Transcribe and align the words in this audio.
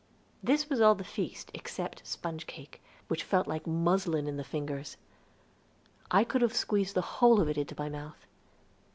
This 0.41 0.67
was 0.67 0.81
all 0.81 0.95
the 0.95 1.03
feast 1.03 1.51
except 1.53 2.07
sponge 2.07 2.47
cake, 2.47 2.81
which 3.07 3.23
felt 3.23 3.45
like 3.45 3.67
muslin 3.67 4.27
in 4.27 4.35
the 4.35 4.43
fingers; 4.43 4.97
I 6.09 6.23
could 6.23 6.41
have 6.41 6.55
squeezed 6.55 6.95
the 6.95 7.01
whole 7.21 7.39
of 7.39 7.47
it 7.47 7.55
into 7.59 7.75
my 7.77 7.87
mouth. 7.87 8.25